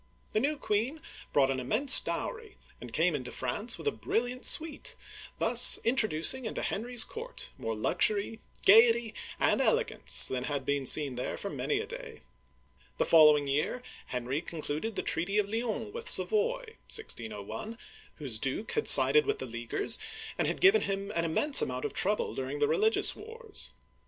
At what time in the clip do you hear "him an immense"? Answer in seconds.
20.81-21.61